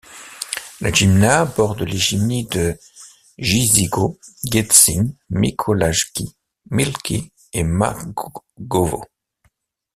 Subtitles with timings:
[0.79, 2.75] La gmina borde les gminy de
[3.37, 4.15] Giżycko,
[4.51, 6.25] Kętrzyn, Mikołajki,
[6.71, 7.17] Miłki
[7.53, 9.05] et Mrągowo.